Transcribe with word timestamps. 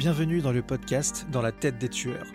Bienvenue 0.00 0.40
dans 0.40 0.50
le 0.50 0.62
podcast 0.62 1.26
Dans 1.30 1.42
la 1.42 1.52
tête 1.52 1.76
des 1.76 1.90
tueurs. 1.90 2.26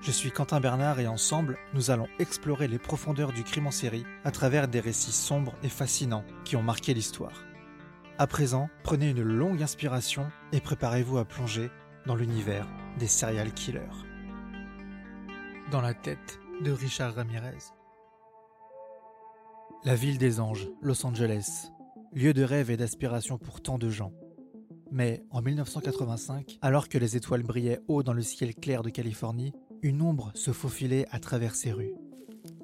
Je 0.00 0.10
suis 0.10 0.32
Quentin 0.32 0.58
Bernard 0.58 0.98
et 0.98 1.06
ensemble, 1.06 1.56
nous 1.72 1.92
allons 1.92 2.08
explorer 2.18 2.66
les 2.66 2.80
profondeurs 2.80 3.32
du 3.32 3.44
crime 3.44 3.68
en 3.68 3.70
série 3.70 4.04
à 4.24 4.32
travers 4.32 4.66
des 4.66 4.80
récits 4.80 5.12
sombres 5.12 5.54
et 5.62 5.68
fascinants 5.68 6.24
qui 6.44 6.56
ont 6.56 6.64
marqué 6.64 6.94
l'histoire. 6.94 7.44
À 8.18 8.26
présent, 8.26 8.68
prenez 8.82 9.10
une 9.10 9.22
longue 9.22 9.62
inspiration 9.62 10.32
et 10.50 10.60
préparez-vous 10.60 11.16
à 11.16 11.24
plonger 11.24 11.70
dans 12.06 12.16
l'univers 12.16 12.66
des 12.98 13.06
serial 13.06 13.52
killers. 13.52 14.02
Dans 15.70 15.80
la 15.80 15.94
tête 15.94 16.40
de 16.60 16.72
Richard 16.72 17.14
Ramirez. 17.14 17.70
La 19.84 19.94
ville 19.94 20.18
des 20.18 20.40
anges, 20.40 20.66
Los 20.80 21.06
Angeles, 21.06 21.70
lieu 22.12 22.32
de 22.34 22.42
rêve 22.42 22.72
et 22.72 22.76
d'aspiration 22.76 23.38
pour 23.38 23.62
tant 23.62 23.78
de 23.78 23.90
gens. 23.90 24.10
Mais 24.94 25.24
en 25.30 25.40
1985, 25.40 26.58
alors 26.60 26.90
que 26.90 26.98
les 26.98 27.16
étoiles 27.16 27.42
brillaient 27.42 27.80
haut 27.88 28.02
dans 28.02 28.12
le 28.12 28.20
ciel 28.20 28.54
clair 28.54 28.82
de 28.82 28.90
Californie, 28.90 29.54
une 29.80 30.02
ombre 30.02 30.30
se 30.34 30.52
faufilait 30.52 31.06
à 31.10 31.18
travers 31.18 31.54
ces 31.54 31.72
rues. 31.72 31.94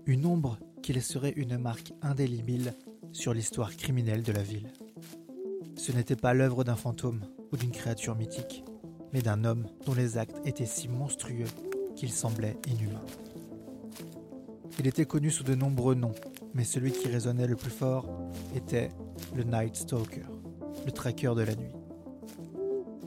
Une 0.05 0.27
ombre 0.27 0.59
qui 0.83 0.93
laisserait 0.93 1.33
une 1.33 1.57
marque 1.57 1.95
indélébile 2.03 2.75
sur 3.13 3.33
l'histoire 3.33 3.75
criminelle 3.75 4.23
de 4.23 4.33
la 4.33 4.43
ville. 4.43 4.71
Ce 5.75 5.91
n'était 5.91 6.17
pas 6.17 6.35
l'œuvre 6.35 6.65
d'un 6.65 6.77
fantôme 6.77 7.23
ou 7.51 7.57
d'une 7.57 7.71
créature 7.71 8.15
mythique, 8.15 8.63
mais 9.15 9.23
d'un 9.23 9.45
homme 9.45 9.67
dont 9.87 9.95
les 9.95 10.19
actes 10.19 10.37
étaient 10.45 10.67
si 10.67 10.87
monstrueux 10.87 11.47
qu'il 11.97 12.13
semblait 12.13 12.59
inhumain. 12.67 13.07
Il 14.79 14.87
était 14.87 15.07
connu 15.07 15.31
sous 15.31 15.45
de 15.45 15.55
nombreux 15.55 15.95
noms, 15.95 16.15
mais 16.53 16.65
celui 16.65 16.93
qui 16.93 17.09
résonnait 17.09 17.47
le 17.47 17.57
plus 17.57 17.71
fort 17.71 18.07
était 18.55 18.91
le 19.35 19.45
Night 19.45 19.77
Stalker, 19.77 20.27
le 20.85 20.93
traqueur 20.93 21.35
de 21.35 21.43
la 21.43 21.55
nuit. 21.55 21.78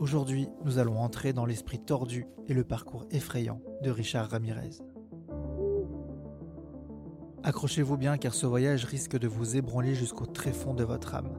Aujourd'hui, 0.02 0.50
nous 0.66 0.80
allons 0.80 0.98
entrer 0.98 1.32
dans 1.32 1.46
l'esprit 1.46 1.78
tordu 1.78 2.26
et 2.48 2.56
le 2.56 2.64
parcours 2.64 3.06
effrayant 3.12 3.62
de 3.84 3.92
Richard 3.92 4.32
Ramirez. 4.32 4.72
Accrochez-vous 7.44 7.98
bien 7.98 8.18
car 8.18 8.34
ce 8.34 8.48
voyage 8.48 8.86
risque 8.86 9.20
de 9.20 9.28
vous 9.28 9.58
ébranler 9.58 9.94
jusqu'au 9.94 10.26
tréfonds 10.26 10.74
de 10.74 10.84
votre 10.84 11.14
âme. 11.14 11.38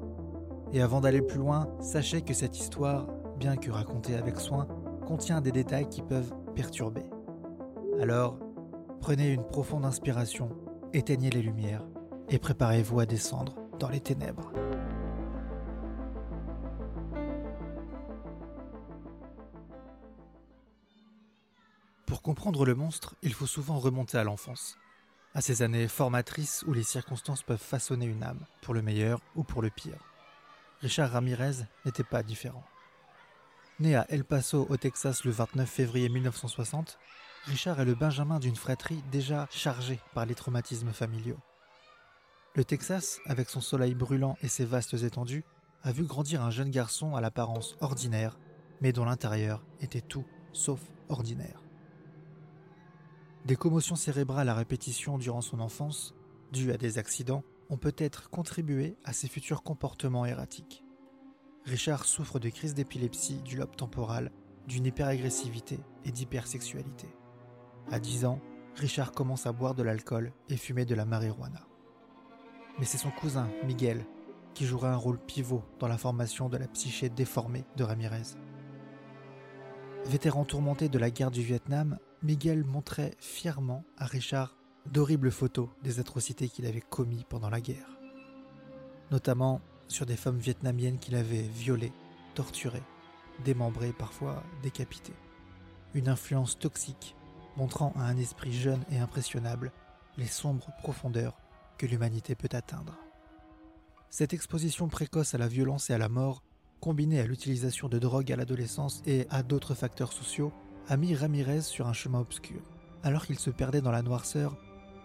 Et 0.72 0.80
avant 0.80 1.00
d'aller 1.00 1.22
plus 1.22 1.40
loin, 1.40 1.76
sachez 1.80 2.22
que 2.22 2.34
cette 2.34 2.56
histoire, 2.56 3.08
bien 3.36 3.56
que 3.56 3.72
racontée 3.72 4.14
avec 4.14 4.38
soin, 4.38 4.68
contient 5.08 5.40
des 5.40 5.50
détails 5.50 5.88
qui 5.88 6.02
peuvent 6.02 6.32
perturber. 6.54 7.06
Alors, 8.00 8.38
prenez 9.00 9.32
une 9.32 9.42
profonde 9.42 9.84
inspiration, 9.84 10.50
éteignez 10.92 11.30
les 11.30 11.42
lumières 11.42 11.84
et 12.28 12.38
préparez-vous 12.38 13.00
à 13.00 13.06
descendre 13.06 13.56
dans 13.80 13.88
les 13.88 14.00
ténèbres. 14.00 14.52
Comprendre 22.32 22.64
le 22.64 22.74
monstre, 22.74 23.14
il 23.20 23.34
faut 23.34 23.46
souvent 23.46 23.78
remonter 23.78 24.16
à 24.16 24.24
l'enfance, 24.24 24.78
à 25.34 25.42
ces 25.42 25.60
années 25.60 25.86
formatrices 25.86 26.64
où 26.66 26.72
les 26.72 26.82
circonstances 26.82 27.42
peuvent 27.42 27.58
façonner 27.58 28.06
une 28.06 28.22
âme, 28.22 28.46
pour 28.62 28.72
le 28.72 28.80
meilleur 28.80 29.20
ou 29.36 29.44
pour 29.44 29.60
le 29.60 29.68
pire. 29.68 29.98
Richard 30.80 31.10
Ramirez 31.10 31.66
n'était 31.84 32.04
pas 32.04 32.22
différent. 32.22 32.64
Né 33.80 33.96
à 33.96 34.06
El 34.08 34.24
Paso, 34.24 34.66
au 34.70 34.78
Texas, 34.78 35.24
le 35.24 35.30
29 35.30 35.68
février 35.68 36.08
1960, 36.08 36.98
Richard 37.44 37.78
est 37.80 37.84
le 37.84 37.94
benjamin 37.94 38.38
d'une 38.38 38.56
fratrie 38.56 39.04
déjà 39.12 39.46
chargée 39.50 40.00
par 40.14 40.24
les 40.24 40.34
traumatismes 40.34 40.94
familiaux. 40.94 41.40
Le 42.54 42.64
Texas, 42.64 43.20
avec 43.26 43.50
son 43.50 43.60
soleil 43.60 43.94
brûlant 43.94 44.38
et 44.40 44.48
ses 44.48 44.64
vastes 44.64 44.94
étendues, 44.94 45.44
a 45.82 45.92
vu 45.92 46.04
grandir 46.04 46.40
un 46.40 46.50
jeune 46.50 46.70
garçon 46.70 47.14
à 47.14 47.20
l'apparence 47.20 47.76
ordinaire, 47.82 48.38
mais 48.80 48.94
dont 48.94 49.04
l'intérieur 49.04 49.62
était 49.82 50.00
tout 50.00 50.24
sauf 50.54 50.80
ordinaire. 51.10 51.62
Des 53.44 53.56
commotions 53.56 53.96
cérébrales 53.96 54.48
à 54.48 54.54
répétition 54.54 55.18
durant 55.18 55.40
son 55.40 55.58
enfance, 55.58 56.14
dues 56.52 56.70
à 56.70 56.76
des 56.76 56.98
accidents, 56.98 57.42
ont 57.70 57.76
peut-être 57.76 58.30
contribué 58.30 58.96
à 59.04 59.12
ses 59.12 59.26
futurs 59.26 59.64
comportements 59.64 60.24
erratiques. 60.24 60.84
Richard 61.64 62.04
souffre 62.04 62.38
de 62.38 62.50
crises 62.50 62.74
d'épilepsie 62.74 63.42
du 63.42 63.56
lobe 63.56 63.74
temporal, 63.74 64.30
d'une 64.68 64.86
hyperagressivité 64.86 65.80
et 66.04 66.12
d'hypersexualité. 66.12 67.08
À 67.90 67.98
10 67.98 68.26
ans, 68.26 68.40
Richard 68.76 69.10
commence 69.10 69.46
à 69.46 69.52
boire 69.52 69.74
de 69.74 69.82
l'alcool 69.82 70.32
et 70.48 70.56
fumer 70.56 70.84
de 70.84 70.94
la 70.94 71.04
marijuana. 71.04 71.66
Mais 72.78 72.84
c'est 72.84 72.98
son 72.98 73.10
cousin, 73.10 73.50
Miguel, 73.64 74.06
qui 74.54 74.66
jouera 74.66 74.92
un 74.92 74.96
rôle 74.96 75.18
pivot 75.18 75.64
dans 75.80 75.88
la 75.88 75.98
formation 75.98 76.48
de 76.48 76.56
la 76.56 76.68
psyché 76.68 77.08
déformée 77.08 77.64
de 77.76 77.82
Ramirez. 77.82 78.36
Vétéran 80.06 80.44
tourmenté 80.44 80.88
de 80.88 80.98
la 80.98 81.10
guerre 81.10 81.30
du 81.30 81.42
Vietnam, 81.42 81.98
Miguel 82.22 82.62
montrait 82.64 83.16
fièrement 83.18 83.84
à 83.98 84.06
Richard 84.06 84.56
d'horribles 84.86 85.32
photos 85.32 85.68
des 85.82 85.98
atrocités 85.98 86.48
qu'il 86.48 86.66
avait 86.66 86.80
commis 86.80 87.26
pendant 87.28 87.50
la 87.50 87.60
guerre, 87.60 87.98
notamment 89.10 89.60
sur 89.88 90.06
des 90.06 90.16
femmes 90.16 90.38
vietnamiennes 90.38 90.98
qu'il 90.98 91.16
avait 91.16 91.42
violées, 91.42 91.92
torturées, 92.36 92.82
démembrées, 93.44 93.92
parfois 93.92 94.44
décapitées. 94.62 95.16
Une 95.94 96.08
influence 96.08 96.56
toxique 96.58 97.16
montrant 97.56 97.92
à 97.96 98.04
un 98.04 98.16
esprit 98.16 98.52
jeune 98.52 98.84
et 98.92 98.98
impressionnable 98.98 99.72
les 100.16 100.26
sombres 100.26 100.70
profondeurs 100.78 101.40
que 101.76 101.86
l'humanité 101.86 102.36
peut 102.36 102.48
atteindre. 102.52 102.96
Cette 104.10 104.32
exposition 104.32 104.86
précoce 104.86 105.34
à 105.34 105.38
la 105.38 105.48
violence 105.48 105.90
et 105.90 105.94
à 105.94 105.98
la 105.98 106.08
mort, 106.08 106.44
combinée 106.80 107.18
à 107.18 107.26
l'utilisation 107.26 107.88
de 107.88 107.98
drogue 107.98 108.30
à 108.30 108.36
l'adolescence 108.36 109.02
et 109.06 109.26
à 109.30 109.42
d'autres 109.42 109.74
facteurs 109.74 110.12
sociaux, 110.12 110.52
a 110.88 110.96
mis 110.96 111.14
Ramirez 111.14 111.62
sur 111.62 111.86
un 111.86 111.92
chemin 111.92 112.20
obscur. 112.20 112.60
Alors 113.02 113.26
qu'il 113.26 113.38
se 113.38 113.50
perdait 113.50 113.80
dans 113.80 113.90
la 113.90 114.02
noirceur, 114.02 114.56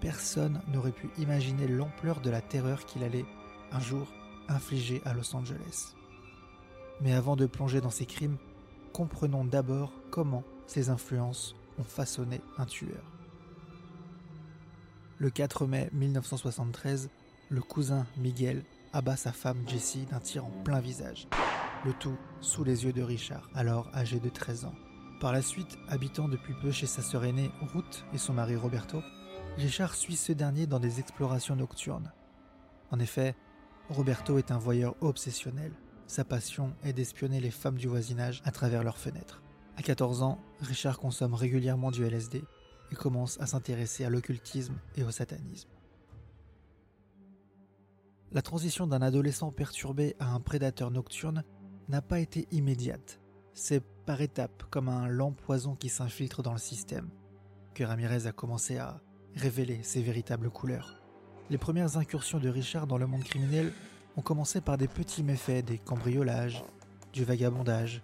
personne 0.02 0.62
n'aurait 0.68 0.92
pu 0.92 1.10
imaginer 1.18 1.68
l'ampleur 1.68 2.22
de 2.22 2.30
la 2.30 2.42
terreur 2.42 2.86
qu'il 2.86 3.04
allait, 3.04 3.26
un 3.72 3.80
jour, 3.80 4.08
infliger 4.48 5.02
à 5.06 5.14
Los 5.14 5.36
Angeles. 5.36 5.96
Mais 7.02 7.14
avant 7.14 7.36
de 7.36 7.46
plonger 7.46 7.82
dans 7.82 7.90
ces 7.90 8.06
crimes, 8.06 8.38
comprenons 8.94 9.46
d'abord 9.46 9.94
comment 10.10 10.44
ces 10.66 10.90
influences 10.90 11.56
ont 11.80 11.84
façonné 11.84 12.42
un 12.58 12.66
tueur. 12.66 13.04
Le 15.20 15.30
4 15.30 15.66
mai 15.66 15.90
1973, 15.94 17.10
le 17.50 17.62
cousin 17.62 18.06
Miguel 18.18 18.64
abat 18.94 19.16
sa 19.16 19.32
femme 19.32 19.64
Jessie 19.68 20.06
d'un 20.06 20.20
tir 20.20 20.46
en 20.46 20.52
plein 20.64 20.80
visage. 20.80 21.28
Le 21.86 21.94
tout 21.94 22.18
sous 22.42 22.64
les 22.64 22.86
yeux 22.86 22.94
de 22.94 23.02
Richard, 23.02 23.50
alors 23.56 23.90
âgé 23.94 24.20
de 24.20 24.30
13 24.30 24.66
ans. 24.66 24.76
Par 25.20 25.34
la 25.34 25.42
suite, 25.42 25.80
habitant 25.88 26.28
depuis 26.28 26.54
peu 26.54 26.72
chez 26.72 26.86
sa 26.86 27.02
sœur 27.02 27.26
aînée 27.26 27.50
Ruth 27.74 28.06
et 28.14 28.20
son 28.20 28.34
mari 28.34 28.56
Roberto, 28.56 29.02
Richard 29.58 29.96
suit 29.96 30.16
ce 30.16 30.32
dernier 30.32 30.68
dans 30.68 30.80
des 30.80 31.00
explorations 31.00 31.56
nocturnes. 31.56 32.12
En 32.92 33.00
effet, 33.00 33.36
Roberto 33.90 34.38
est 34.38 34.52
un 34.52 34.60
voyeur 34.60 34.96
obsessionnel. 35.02 35.72
Sa 36.06 36.24
passion 36.24 36.76
est 36.84 36.94
d'espionner 36.94 37.40
les 37.40 37.50
femmes 37.50 37.78
du 37.78 37.88
voisinage 37.88 38.44
à 38.46 38.52
travers 38.52 38.84
leurs 38.84 39.00
fenêtres. 39.00 39.42
À 39.76 39.82
14 39.82 40.22
ans, 40.22 40.40
Richard 40.62 41.00
consomme 41.00 41.34
régulièrement 41.34 41.90
du 41.90 42.06
LSD 42.06 42.44
et 42.92 42.96
commence 42.96 43.40
à 43.42 43.48
s'intéresser 43.48 44.06
à 44.06 44.12
l'occultisme 44.12 44.76
et 44.96 45.04
au 45.04 45.10
satanisme. 45.10 45.70
La 48.32 48.44
transition 48.44 48.86
d'un 48.86 49.02
adolescent 49.02 49.52
perturbé 49.52 50.16
à 50.20 50.32
un 50.32 50.40
prédateur 50.40 50.92
nocturne 50.92 51.44
n'a 51.90 52.04
pas 52.04 52.20
été 52.20 52.48
immédiate. 52.52 53.20
C'est 53.56 53.84
par 54.08 54.22
étapes, 54.22 54.64
comme 54.70 54.88
un 54.88 55.10
lent 55.10 55.34
poison 55.34 55.76
qui 55.76 55.90
s'infiltre 55.90 56.42
dans 56.42 56.54
le 56.54 56.60
système, 56.60 57.10
que 57.74 57.84
Ramirez 57.84 58.26
a 58.26 58.32
commencé 58.32 58.78
à 58.78 59.02
révéler 59.36 59.84
ses 59.84 60.02
véritables 60.02 60.50
couleurs. 60.50 61.02
Les 61.50 61.58
premières 61.58 61.98
incursions 61.98 62.40
de 62.40 62.48
Richard 62.48 62.88
dans 62.88 62.98
le 62.98 63.06
monde 63.06 63.26
criminel 63.26 63.74
ont 64.16 64.22
commencé 64.22 64.62
par 64.62 64.78
des 64.78 64.88
petits 64.88 65.24
méfaits, 65.24 65.66
des 65.66 65.78
cambriolages, 65.78 66.64
du 67.12 67.26
vagabondage. 67.26 68.02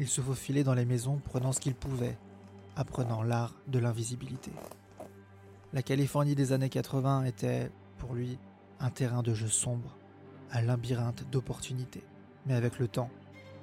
Il 0.00 0.08
se 0.08 0.20
faufilait 0.20 0.64
dans 0.64 0.74
les 0.74 0.84
maisons 0.84 1.18
prenant 1.18 1.52
ce 1.52 1.60
qu'il 1.60 1.76
pouvait, 1.76 2.18
apprenant 2.74 3.22
l'art 3.22 3.54
de 3.68 3.78
l'invisibilité. 3.78 4.50
La 5.72 5.82
Californie 5.82 6.34
des 6.34 6.52
années 6.52 6.70
80 6.70 7.22
était, 7.22 7.70
pour 7.98 8.14
lui, 8.14 8.36
un 8.80 8.90
terrain 8.90 9.22
de 9.22 9.32
jeu 9.32 9.48
sombre, 9.48 9.96
un 10.50 10.62
labyrinthe 10.62 11.22
d'opportunités. 11.30 12.02
Mais 12.46 12.54
avec 12.54 12.80
le 12.80 12.88
temps, 12.88 13.10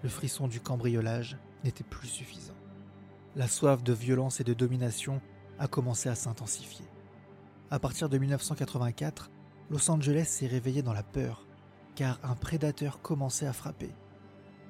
le 0.01 0.07
frisson 0.07 0.47
du 0.47 0.61
cambriolage 0.61 1.37
n'était 1.63 1.83
plus 1.83 2.07
suffisant. 2.07 2.53
La 3.35 3.47
soif 3.47 3.83
de 3.83 3.93
violence 3.93 4.39
et 4.39 4.43
de 4.43 4.53
domination 4.53 5.21
a 5.59 5.67
commencé 5.67 6.09
à 6.09 6.15
s'intensifier. 6.15 6.85
À 7.71 7.79
partir 7.79 8.09
de 8.09 8.17
1984, 8.17 9.31
Los 9.69 9.89
Angeles 9.89 10.25
s'est 10.25 10.47
réveillé 10.47 10.81
dans 10.83 10.93
la 10.93 11.03
peur, 11.03 11.47
car 11.95 12.19
un 12.23 12.35
prédateur 12.35 13.01
commençait 13.01 13.47
à 13.47 13.53
frapper. 13.53 13.89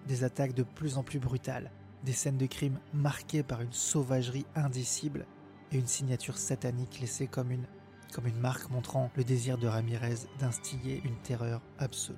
Des 0.07 0.24
attaques 0.24 0.54
de 0.54 0.63
plus 0.63 0.98
en 0.98 1.04
plus 1.04 1.19
brutales, 1.19 1.72
des 2.04 2.13
scènes 2.13 2.38
de 2.38 2.45
crime 2.45 2.80
marquées 2.94 3.44
par 3.44 3.62
une 3.62 3.74
sauvagerie 3.74 4.45
indicible 4.56 5.25
et 5.72 5.78
une 5.78 5.88
signature 5.88 6.38
satanique 6.38 7.00
laissée 7.00 7.28
comme 7.28 7.51
une, 7.51 7.66
comme 8.13 8.28
une 8.28 8.40
marque 8.40 8.69
montrant 8.69 9.10
le 9.16 9.24
désir 9.24 9.57
de 9.57 9.68
Ramirez 9.68 10.28
d'instiller 10.40 11.01
une 11.04 11.18
terreur 11.18 11.62
absolue. 11.80 12.18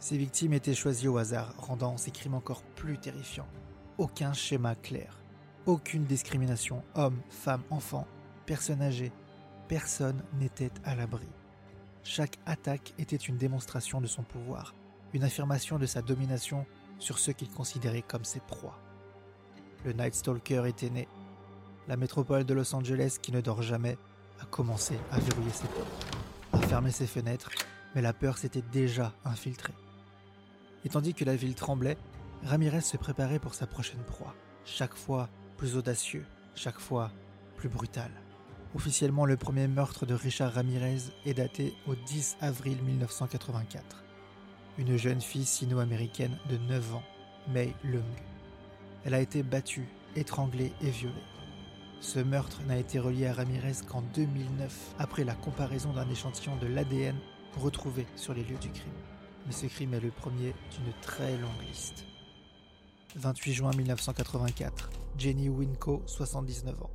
Ces 0.00 0.16
victimes 0.16 0.52
étaient 0.52 0.74
choisies 0.74 1.08
au 1.08 1.18
hasard, 1.18 1.54
rendant 1.58 1.96
ces 1.96 2.10
crimes 2.10 2.34
encore 2.34 2.62
plus 2.76 2.98
terrifiants. 2.98 3.48
aucun 3.98 4.32
schéma 4.32 4.76
clair, 4.76 5.18
aucune 5.66 6.04
discrimination, 6.04 6.84
homme, 6.94 7.20
femme, 7.30 7.62
enfant, 7.68 8.06
personne 8.46 8.80
âgée, 8.80 9.12
personne 9.66 10.22
n'était 10.38 10.70
à 10.84 10.94
l'abri. 10.94 11.26
Chaque 12.04 12.38
attaque 12.46 12.94
était 12.98 13.16
une 13.16 13.36
démonstration 13.36 14.00
de 14.00 14.06
son 14.06 14.22
pouvoir, 14.22 14.74
une 15.12 15.24
affirmation 15.24 15.78
de 15.78 15.86
sa 15.86 16.00
domination 16.00 16.64
sur 17.00 17.18
ceux 17.18 17.32
qu'il 17.32 17.50
considérait 17.50 18.02
comme 18.02 18.24
ses 18.24 18.40
proies. 18.40 18.78
Le 19.84 19.92
Night 19.92 20.14
Stalker 20.14 20.62
était 20.66 20.90
né. 20.90 21.08
La 21.88 21.96
métropole 21.96 22.44
de 22.44 22.54
Los 22.54 22.74
Angeles, 22.74 23.18
qui 23.20 23.32
ne 23.32 23.40
dort 23.40 23.62
jamais, 23.62 23.98
a 24.40 24.46
commencé 24.46 24.96
à 25.10 25.18
verrouiller 25.18 25.50
ses 25.50 25.66
portes, 25.66 26.06
à 26.52 26.58
fermer 26.60 26.92
ses 26.92 27.06
fenêtres, 27.06 27.50
mais 27.94 28.02
la 28.02 28.12
peur 28.12 28.38
s'était 28.38 28.62
déjà 28.72 29.12
infiltrée. 29.24 29.74
Et 30.84 30.88
tandis 30.88 31.14
que 31.14 31.24
la 31.24 31.36
ville 31.36 31.54
tremblait, 31.54 31.98
Ramirez 32.44 32.82
se 32.82 32.96
préparait 32.96 33.38
pour 33.38 33.54
sa 33.54 33.66
prochaine 33.66 34.02
proie, 34.06 34.34
chaque 34.64 34.94
fois 34.94 35.28
plus 35.56 35.76
audacieux, 35.76 36.24
chaque 36.54 36.78
fois 36.78 37.10
plus 37.56 37.68
brutal. 37.68 38.10
Officiellement, 38.74 39.24
le 39.24 39.36
premier 39.36 39.66
meurtre 39.66 40.06
de 40.06 40.14
Richard 40.14 40.52
Ramirez 40.52 40.98
est 41.24 41.34
daté 41.34 41.74
au 41.86 41.94
10 41.94 42.36
avril 42.40 42.78
1984. 42.82 44.04
Une 44.78 44.96
jeune 44.96 45.20
fille 45.20 45.46
sino-américaine 45.46 46.36
de 46.48 46.58
9 46.58 46.94
ans, 46.94 47.02
May 47.48 47.74
Lung. 47.82 48.04
Elle 49.04 49.14
a 49.14 49.20
été 49.20 49.42
battue, 49.42 49.88
étranglée 50.16 50.72
et 50.82 50.90
violée. 50.90 51.14
Ce 52.00 52.20
meurtre 52.20 52.60
n'a 52.68 52.76
été 52.76 53.00
relié 53.00 53.26
à 53.26 53.32
Ramirez 53.32 53.72
qu'en 53.88 54.02
2009, 54.14 54.94
après 54.98 55.24
la 55.24 55.34
comparaison 55.34 55.92
d'un 55.92 56.08
échantillon 56.08 56.56
de 56.56 56.68
l'ADN 56.68 57.16
retrouvé 57.56 58.06
sur 58.14 58.34
les 58.34 58.44
lieux 58.44 58.58
du 58.58 58.70
crime. 58.70 58.92
Mais 59.46 59.52
ce 59.52 59.66
crime 59.66 59.94
est 59.94 60.00
le 60.00 60.10
premier 60.10 60.54
d'une 60.70 60.92
très 61.00 61.36
longue 61.36 61.62
liste. 61.66 62.04
28 63.16 63.52
juin 63.52 63.70
1984, 63.76 64.90
Jenny 65.16 65.48
Winco, 65.48 66.02
79 66.06 66.82
ans. 66.82 66.90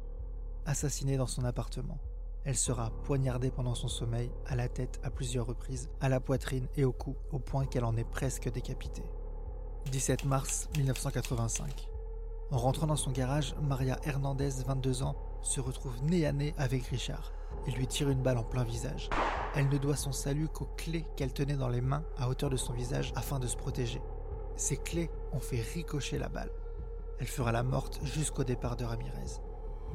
Assassinée 0.65 1.17
dans 1.17 1.27
son 1.27 1.43
appartement. 1.43 1.97
Elle 2.45 2.57
sera 2.57 2.91
poignardée 3.03 3.51
pendant 3.51 3.75
son 3.75 3.87
sommeil, 3.87 4.29
à 4.45 4.55
la 4.55 4.67
tête 4.67 4.99
à 5.03 5.09
plusieurs 5.09 5.45
reprises, 5.45 5.89
à 6.01 6.09
la 6.09 6.19
poitrine 6.19 6.67
et 6.75 6.83
au 6.83 6.91
cou, 6.91 7.15
au 7.31 7.39
point 7.39 7.65
qu'elle 7.65 7.85
en 7.85 7.95
est 7.95 8.09
presque 8.09 8.51
décapitée. 8.51 9.05
17 9.91 10.25
mars 10.25 10.69
1985. 10.77 11.87
En 12.51 12.57
rentrant 12.57 12.87
dans 12.87 12.95
son 12.95 13.11
garage, 13.11 13.55
Maria 13.61 13.97
Hernandez, 14.03 14.49
22 14.65 15.03
ans, 15.03 15.15
se 15.41 15.59
retrouve 15.59 16.01
nez 16.03 16.25
à 16.25 16.31
nez 16.31 16.53
avec 16.57 16.85
Richard 16.87 17.31
et 17.67 17.71
lui 17.71 17.87
tire 17.87 18.09
une 18.09 18.21
balle 18.21 18.37
en 18.37 18.43
plein 18.43 18.63
visage. 18.63 19.09
Elle 19.55 19.69
ne 19.69 19.77
doit 19.77 19.95
son 19.95 20.11
salut 20.11 20.47
qu'aux 20.47 20.69
clés 20.77 21.05
qu'elle 21.15 21.33
tenait 21.33 21.55
dans 21.55 21.69
les 21.69 21.81
mains 21.81 22.03
à 22.17 22.29
hauteur 22.29 22.49
de 22.49 22.57
son 22.57 22.73
visage 22.73 23.13
afin 23.15 23.39
de 23.39 23.47
se 23.47 23.57
protéger. 23.57 24.01
Ces 24.55 24.77
clés 24.77 25.09
ont 25.31 25.39
fait 25.39 25.61
ricocher 25.61 26.17
la 26.17 26.29
balle. 26.29 26.51
Elle 27.19 27.27
fera 27.27 27.51
la 27.51 27.63
morte 27.63 27.99
jusqu'au 28.03 28.43
départ 28.43 28.75
de 28.75 28.85
Ramirez. 28.85 29.39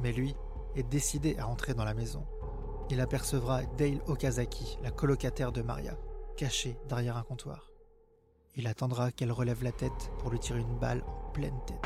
Mais 0.01 0.11
lui 0.11 0.35
est 0.75 0.83
décidé 0.83 1.37
à 1.37 1.47
entrer 1.47 1.73
dans 1.73 1.83
la 1.83 1.93
maison. 1.93 2.25
Il 2.89 3.01
apercevra 3.01 3.63
Dale 3.77 4.01
Okazaki, 4.07 4.79
la 4.81 4.91
colocataire 4.91 5.51
de 5.51 5.61
Maria, 5.61 5.95
cachée 6.37 6.77
derrière 6.87 7.17
un 7.17 7.23
comptoir. 7.23 7.69
Il 8.55 8.67
attendra 8.67 9.11
qu'elle 9.11 9.31
relève 9.31 9.63
la 9.63 9.71
tête 9.71 10.11
pour 10.19 10.31
lui 10.31 10.39
tirer 10.39 10.59
une 10.59 10.79
balle 10.79 11.03
en 11.05 11.29
pleine 11.31 11.59
tête. 11.67 11.85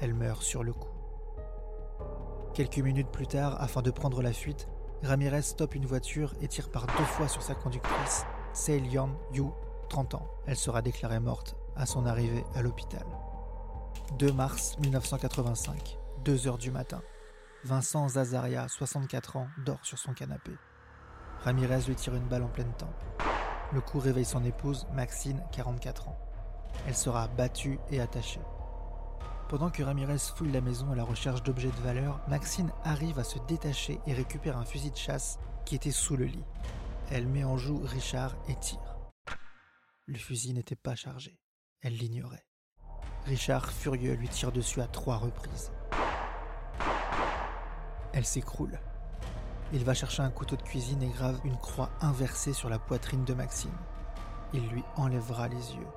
Elle 0.00 0.14
meurt 0.14 0.42
sur 0.42 0.64
le 0.64 0.72
coup. 0.72 0.88
Quelques 2.54 2.78
minutes 2.78 3.10
plus 3.10 3.28
tard, 3.28 3.60
afin 3.60 3.82
de 3.82 3.90
prendre 3.90 4.22
la 4.22 4.32
fuite, 4.32 4.68
Ramirez 5.02 5.42
stoppe 5.42 5.74
une 5.74 5.86
voiture 5.86 6.34
et 6.42 6.48
tire 6.48 6.70
par 6.70 6.86
deux 6.86 7.04
fois 7.04 7.26
sur 7.26 7.42
sa 7.42 7.54
conductrice, 7.54 8.26
Sei 8.52 8.80
Lian 8.80 9.08
Yu, 9.32 9.44
30 9.88 10.14
ans. 10.14 10.28
Elle 10.46 10.56
sera 10.56 10.82
déclarée 10.82 11.20
morte 11.20 11.56
à 11.74 11.86
son 11.86 12.04
arrivée 12.04 12.44
à 12.54 12.60
l'hôpital. 12.60 13.04
2 14.18 14.32
mars 14.32 14.76
1985, 14.78 15.98
2 16.24 16.48
heures 16.48 16.58
du 16.58 16.70
matin. 16.70 17.00
Vincent 17.64 18.08
Zazaria, 18.08 18.68
64 18.68 19.36
ans, 19.36 19.48
dort 19.64 19.84
sur 19.84 19.98
son 19.98 20.12
canapé. 20.12 20.52
Ramirez 21.44 21.80
lui 21.86 21.94
tire 21.94 22.14
une 22.14 22.28
balle 22.28 22.42
en 22.42 22.48
pleine 22.48 22.72
tempe. 22.76 23.04
Le 23.72 23.80
coup 23.80 24.00
réveille 24.00 24.26
son 24.26 24.44
épouse, 24.44 24.86
Maxine, 24.92 25.42
44 25.52 26.08
ans. 26.08 26.18
Elle 26.86 26.96
sera 26.96 27.28
battue 27.28 27.78
et 27.90 28.00
attachée. 28.00 28.40
Pendant 29.50 29.68
que 29.68 29.82
Ramirez 29.82 30.18
fouille 30.36 30.52
la 30.52 30.60
maison 30.60 30.92
à 30.92 30.94
la 30.94 31.02
recherche 31.02 31.42
d'objets 31.42 31.72
de 31.72 31.82
valeur, 31.82 32.20
Maxine 32.28 32.70
arrive 32.84 33.18
à 33.18 33.24
se 33.24 33.40
détacher 33.48 33.98
et 34.06 34.12
récupère 34.12 34.56
un 34.56 34.64
fusil 34.64 34.92
de 34.92 34.96
chasse 34.96 35.40
qui 35.64 35.74
était 35.74 35.90
sous 35.90 36.16
le 36.16 36.26
lit. 36.26 36.44
Elle 37.10 37.26
met 37.26 37.42
en 37.42 37.56
joue 37.56 37.80
Richard 37.82 38.36
et 38.48 38.54
tire. 38.54 38.96
Le 40.06 40.18
fusil 40.18 40.54
n'était 40.54 40.76
pas 40.76 40.94
chargé. 40.94 41.40
Elle 41.80 41.96
l'ignorait. 41.96 42.46
Richard, 43.24 43.72
furieux, 43.72 44.14
lui 44.14 44.28
tire 44.28 44.52
dessus 44.52 44.82
à 44.82 44.86
trois 44.86 45.16
reprises. 45.16 45.72
Elle 48.12 48.24
s'écroule. 48.24 48.78
Il 49.72 49.84
va 49.84 49.94
chercher 49.94 50.22
un 50.22 50.30
couteau 50.30 50.54
de 50.54 50.62
cuisine 50.62 51.02
et 51.02 51.08
grave 51.08 51.40
une 51.42 51.58
croix 51.58 51.90
inversée 52.00 52.52
sur 52.52 52.68
la 52.68 52.78
poitrine 52.78 53.24
de 53.24 53.34
Maxime. 53.34 53.76
Il 54.54 54.68
lui 54.68 54.84
enlèvera 54.94 55.48
les 55.48 55.74
yeux. 55.74 55.88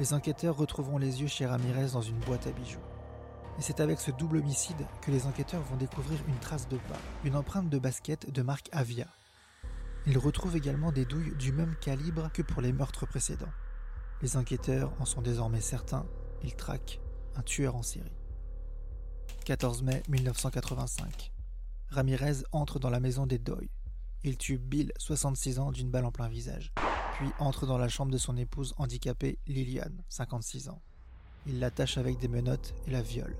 Les 0.00 0.14
enquêteurs 0.14 0.56
retrouveront 0.56 0.96
les 0.96 1.20
yeux 1.20 1.26
chez 1.26 1.44
Ramirez 1.44 1.88
dans 1.92 2.00
une 2.00 2.18
boîte 2.20 2.46
à 2.46 2.52
bijoux. 2.52 2.80
Et 3.58 3.60
c'est 3.60 3.80
avec 3.80 4.00
ce 4.00 4.10
double 4.10 4.38
homicide 4.38 4.86
que 5.02 5.10
les 5.10 5.26
enquêteurs 5.26 5.60
vont 5.64 5.76
découvrir 5.76 6.18
une 6.26 6.38
trace 6.38 6.66
de 6.68 6.78
pas, 6.78 6.96
une 7.22 7.36
empreinte 7.36 7.68
de 7.68 7.78
basket 7.78 8.32
de 8.32 8.40
marque 8.40 8.70
Avia. 8.72 9.08
Ils 10.06 10.16
retrouvent 10.16 10.56
également 10.56 10.90
des 10.90 11.04
douilles 11.04 11.36
du 11.36 11.52
même 11.52 11.76
calibre 11.82 12.30
que 12.32 12.40
pour 12.40 12.62
les 12.62 12.72
meurtres 12.72 13.04
précédents. 13.04 13.52
Les 14.22 14.38
enquêteurs 14.38 14.90
en 15.00 15.04
sont 15.04 15.20
désormais 15.20 15.60
certains, 15.60 16.06
ils 16.42 16.56
traquent 16.56 16.98
un 17.36 17.42
tueur 17.42 17.76
en 17.76 17.82
série. 17.82 18.16
14 19.44 19.82
mai 19.82 20.02
1985. 20.08 21.30
Ramirez 21.90 22.36
entre 22.52 22.78
dans 22.78 22.88
la 22.88 23.00
maison 23.00 23.26
des 23.26 23.38
Doy. 23.38 23.68
Il 24.24 24.38
tue 24.38 24.56
Bill, 24.56 24.94
66 24.96 25.58
ans, 25.58 25.72
d'une 25.72 25.90
balle 25.90 26.06
en 26.06 26.10
plein 26.10 26.28
visage, 26.28 26.72
puis 27.20 27.28
entre 27.38 27.66
dans 27.66 27.76
la 27.76 27.88
chambre 27.88 28.10
de 28.10 28.16
son 28.16 28.38
épouse 28.38 28.74
handicapée 28.78 29.38
Liliane, 29.46 30.02
56 30.08 30.70
ans. 30.70 30.80
Il 31.46 31.60
l'attache 31.60 31.98
avec 31.98 32.16
des 32.16 32.28
menottes 32.28 32.72
et 32.86 32.90
la 32.92 33.02
viole. 33.02 33.36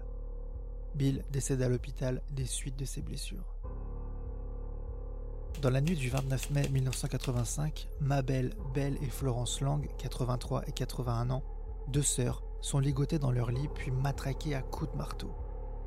Bill 0.94 1.24
décède 1.32 1.62
à 1.62 1.68
l'hôpital 1.70 2.20
des 2.30 2.44
suites 2.44 2.78
de 2.78 2.84
ses 2.84 3.00
blessures. 3.00 3.54
Dans 5.62 5.70
la 5.70 5.80
nuit 5.80 5.96
du 5.96 6.10
29 6.10 6.50
mai 6.50 6.68
1985, 6.68 7.88
Mabel, 8.02 8.52
Belle 8.74 8.98
et 9.00 9.08
Florence 9.08 9.62
Lang, 9.62 9.88
83 9.96 10.68
et 10.68 10.72
81 10.72 11.30
ans, 11.30 11.42
deux 11.88 12.02
sœurs, 12.02 12.42
sont 12.60 12.80
ligotées 12.80 13.18
dans 13.18 13.32
leur 13.32 13.50
lit 13.50 13.68
puis 13.74 13.90
matraquées 13.90 14.54
à 14.54 14.60
coups 14.60 14.92
de 14.92 14.98
marteau. 14.98 15.30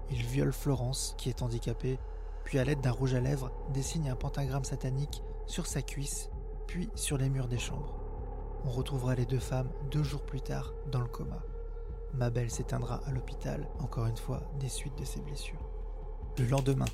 Ils 0.10 0.24
violent 0.24 0.52
Florence, 0.52 1.14
qui 1.20 1.30
est 1.30 1.44
handicapée, 1.44 2.00
puis 2.44 2.58
à 2.58 2.64
l'aide 2.64 2.82
d'un 2.82 2.90
rouge 2.90 3.14
à 3.14 3.20
lèvres, 3.20 3.52
dessinent 3.72 4.10
un 4.10 4.16
pentagramme 4.16 4.64
satanique 4.64 5.22
sur 5.46 5.68
sa 5.68 5.84
cuisse, 5.84 6.32
puis 6.74 6.90
sur 6.96 7.20
les 7.20 7.30
murs 7.30 7.48
des 7.48 7.60
chambres. 7.60 7.94
On 8.66 8.72
retrouvera 8.72 9.14
les 9.14 9.28
deux 9.28 9.38
femmes 9.38 9.70
deux 9.92 10.02
jours 10.02 10.24
plus 10.24 10.42
tard 10.42 10.74
dans 10.92 11.02
le 11.02 11.08
coma. 11.08 11.44
Mabel 12.16 12.50
s'éteindra 12.50 13.00
à 13.06 13.12
l'hôpital, 13.12 13.70
encore 13.80 14.08
une 14.08 14.18
fois, 14.18 14.42
des 14.60 14.70
suites 14.70 14.98
de 14.98 15.06
ses 15.06 15.22
blessures. 15.22 15.70
Le 16.40 16.46
lendemain, 16.46 16.88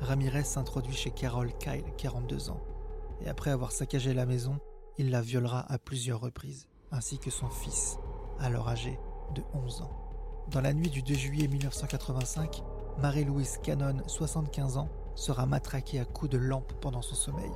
Ramirez 0.00 0.44
s'introduit 0.44 0.94
chez 0.94 1.10
Carol 1.10 1.52
Kyle, 1.58 1.84
42 1.98 2.48
ans, 2.48 2.62
et 3.20 3.28
après 3.28 3.50
avoir 3.50 3.70
saccagé 3.70 4.14
la 4.14 4.24
maison, 4.24 4.60
il 4.96 5.10
la 5.10 5.20
violera 5.20 5.70
à 5.70 5.76
plusieurs 5.76 6.20
reprises, 6.20 6.66
ainsi 6.90 7.18
que 7.18 7.30
son 7.30 7.50
fils, 7.50 7.98
alors 8.40 8.70
âgé 8.70 8.98
de 9.34 9.42
11 9.52 9.82
ans. 9.82 9.90
Dans 10.50 10.62
la 10.62 10.72
nuit 10.72 10.88
du 10.88 11.02
2 11.02 11.12
juillet 11.12 11.48
1985, 11.48 12.62
Marie-Louise 12.96 13.58
Cannon, 13.62 13.98
75 14.06 14.78
ans, 14.78 14.88
sera 15.16 15.44
matraquée 15.44 16.00
à 16.00 16.06
coups 16.06 16.30
de 16.30 16.38
lampe 16.38 16.72
pendant 16.80 17.02
son 17.02 17.14
sommeil, 17.14 17.52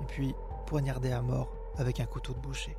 et 0.00 0.06
puis 0.06 0.34
poignardée 0.72 1.12
à 1.12 1.20
mort 1.20 1.52
avec 1.76 2.00
un 2.00 2.06
couteau 2.06 2.32
de 2.32 2.38
boucher. 2.38 2.74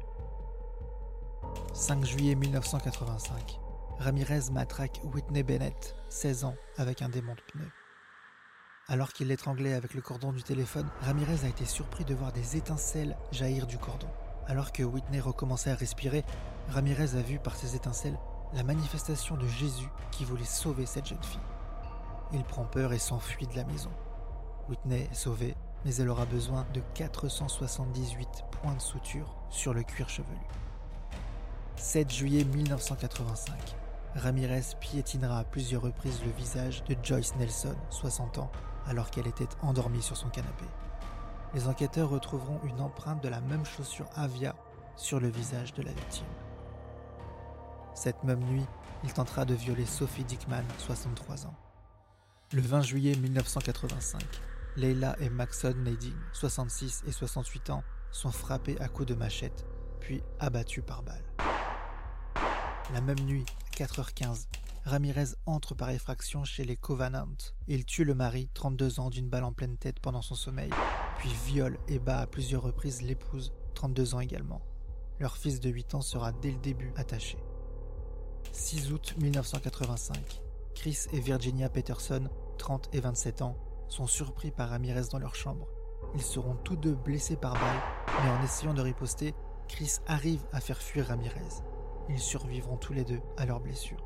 5 1.73 2.03
juillet 2.03 2.33
1985, 2.33 3.59
Ramirez 3.99 4.49
matraque 4.51 4.99
Whitney 5.13 5.43
Bennett, 5.43 5.95
16 6.09 6.45
ans, 6.45 6.55
avec 6.77 7.03
un 7.03 7.09
démon 7.09 7.35
de 7.35 7.41
pneu. 7.41 7.69
Alors 8.87 9.13
qu'il 9.13 9.27
l'étranglait 9.27 9.75
avec 9.75 9.93
le 9.93 10.01
cordon 10.01 10.31
du 10.31 10.41
téléphone, 10.41 10.89
Ramirez 11.01 11.45
a 11.45 11.49
été 11.49 11.65
surpris 11.65 12.03
de 12.03 12.15
voir 12.15 12.31
des 12.31 12.57
étincelles 12.57 13.15
jaillir 13.31 13.67
du 13.67 13.77
cordon. 13.77 14.09
Alors 14.47 14.71
que 14.71 14.81
Whitney 14.81 15.19
recommençait 15.19 15.69
à 15.69 15.75
respirer, 15.75 16.25
Ramirez 16.69 17.15
a 17.15 17.21
vu 17.21 17.37
par 17.37 17.55
ces 17.55 17.75
étincelles 17.75 18.17
la 18.53 18.63
manifestation 18.63 19.37
de 19.37 19.45
Jésus 19.45 19.89
qui 20.09 20.25
voulait 20.25 20.45
sauver 20.45 20.87
cette 20.87 21.05
jeune 21.05 21.23
fille. 21.23 21.39
Il 22.31 22.43
prend 22.43 22.65
peur 22.65 22.91
et 22.91 22.97
s'enfuit 22.97 23.45
de 23.45 23.55
la 23.55 23.65
maison. 23.65 23.91
Whitney 24.67 25.07
est 25.11 25.13
sauvée, 25.13 25.55
mais 25.85 25.95
elle 25.95 26.09
aura 26.09 26.25
besoin 26.25 26.65
de 26.73 26.81
478 26.93 28.45
points 28.51 28.75
de 28.75 28.81
suture 28.81 29.35
sur 29.49 29.73
le 29.73 29.83
cuir 29.83 30.09
chevelu. 30.09 30.37
7 31.75 32.11
juillet 32.11 32.43
1985. 32.45 33.75
Ramirez 34.15 34.61
piétinera 34.79 35.39
à 35.39 35.43
plusieurs 35.43 35.81
reprises 35.81 36.21
le 36.23 36.31
visage 36.31 36.83
de 36.83 36.95
Joyce 37.01 37.35
Nelson, 37.35 37.75
60 37.89 38.37
ans, 38.37 38.51
alors 38.85 39.09
qu'elle 39.09 39.27
était 39.27 39.49
endormie 39.61 40.01
sur 40.01 40.15
son 40.15 40.29
canapé. 40.29 40.65
Les 41.53 41.67
enquêteurs 41.67 42.09
retrouveront 42.09 42.59
une 42.63 42.79
empreinte 42.79 43.23
de 43.23 43.29
la 43.29 43.41
même 43.41 43.65
chaussure 43.65 44.09
Avia 44.15 44.55
sur 44.95 45.19
le 45.19 45.29
visage 45.29 45.73
de 45.73 45.81
la 45.81 45.91
victime. 45.91 46.25
Cette 47.95 48.23
même 48.23 48.43
nuit, 48.43 48.65
il 49.03 49.13
tentera 49.13 49.45
de 49.45 49.53
violer 49.53 49.85
Sophie 49.85 50.23
Dickman, 50.23 50.63
63 50.77 51.47
ans. 51.47 51.55
Le 52.53 52.61
20 52.61 52.81
juillet 52.81 53.15
1985, 53.15 54.23
Leila 54.75 55.15
et 55.19 55.29
Maxon 55.29 55.75
Nading, 55.77 56.15
66 56.33 57.03
et 57.07 57.11
68 57.11 57.69
ans, 57.69 57.83
sont 58.11 58.31
frappés 58.31 58.79
à 58.79 58.87
coups 58.87 59.07
de 59.07 59.15
machette, 59.15 59.65
puis 59.99 60.21
abattus 60.39 60.83
par 60.85 61.03
balle. 61.03 61.23
La 62.93 63.01
même 63.01 63.19
nuit, 63.19 63.45
à 63.71 63.83
4h15, 63.83 64.47
Ramirez 64.85 65.35
entre 65.45 65.75
par 65.75 65.91
effraction 65.91 66.43
chez 66.43 66.65
les 66.65 66.75
Covenant. 66.75 67.37
Il 67.67 67.85
tue 67.85 68.03
le 68.03 68.15
mari, 68.15 68.49
32 68.53 68.99
ans, 68.99 69.09
d'une 69.09 69.29
balle 69.29 69.45
en 69.45 69.53
pleine 69.53 69.77
tête 69.77 69.99
pendant 70.01 70.21
son 70.21 70.35
sommeil, 70.35 70.71
puis 71.19 71.31
viole 71.45 71.77
et 71.87 71.99
bat 71.99 72.19
à 72.19 72.27
plusieurs 72.27 72.63
reprises 72.63 73.01
l'épouse, 73.01 73.53
32 73.75 74.15
ans 74.15 74.19
également. 74.19 74.61
Leur 75.19 75.37
fils 75.37 75.59
de 75.59 75.69
8 75.69 75.95
ans 75.95 76.01
sera 76.01 76.33
dès 76.33 76.51
le 76.51 76.57
début 76.57 76.91
attaché. 76.97 77.37
6 78.51 78.91
août 78.91 79.15
1985, 79.21 80.41
Chris 80.75 81.05
et 81.13 81.19
Virginia 81.19 81.69
Peterson, 81.69 82.27
30 82.57 82.89
et 82.91 82.99
27 82.99 83.41
ans, 83.41 83.57
sont 83.93 84.07
surpris 84.07 84.49
par 84.49 84.69
Ramirez 84.69 85.09
dans 85.11 85.19
leur 85.19 85.35
chambre. 85.35 85.67
Ils 86.15 86.21
seront 86.23 86.55
tous 86.55 86.75
deux 86.75 86.95
blessés 86.95 87.35
par 87.35 87.53
balle, 87.53 87.81
mais 88.23 88.29
en 88.31 88.43
essayant 88.43 88.73
de 88.73 88.81
riposter, 88.81 89.35
Chris 89.67 89.97
arrive 90.07 90.43
à 90.51 90.59
faire 90.59 90.81
fuir 90.81 91.07
Ramirez. 91.07 91.61
Ils 92.09 92.19
survivront 92.19 92.77
tous 92.77 92.93
les 92.93 93.03
deux 93.03 93.21
à 93.37 93.45
leurs 93.45 93.59
blessures. 93.59 94.03